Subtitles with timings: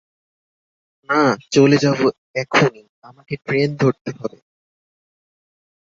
[1.09, 1.21] না
[1.51, 2.05] চলে যাবো
[2.35, 4.37] এখুনি, আমাকে ট্রেন ধরতে হবে।